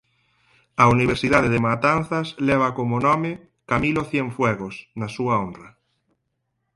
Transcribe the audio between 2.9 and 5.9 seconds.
nome "Camilo Cienfuegos" na súa honra.